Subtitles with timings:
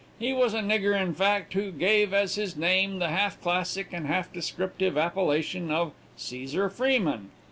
[0.17, 4.07] He was a nigger, in fact, who gave as his name the half classic and
[4.07, 7.29] half descriptive appellation of Cesar Freeman.